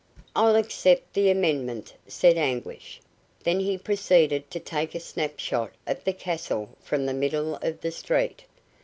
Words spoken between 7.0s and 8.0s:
the middle of the